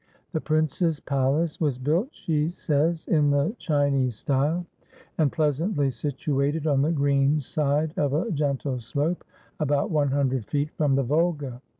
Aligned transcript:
The 0.31 0.41
prince's 0.41 0.99
palace 0.99 1.61
was 1.61 1.77
built, 1.77 2.07
she 2.11 2.49
says, 2.49 3.05
in 3.05 3.29
the 3.29 3.55
Chinese 3.59 4.15
style, 4.15 4.65
and 5.19 5.31
pleasantly 5.31 5.91
situated 5.91 6.65
on 6.65 6.81
the 6.81 6.91
green 6.91 7.39
side 7.39 7.93
of 7.97 8.11
a 8.13 8.31
gentle 8.31 8.79
slope, 8.79 9.23
about 9.59 9.91
one 9.91 10.09
hundred 10.09 10.47
feet 10.47 10.71
from 10.71 10.95
the 10.95 11.03
Volga. 11.03 11.61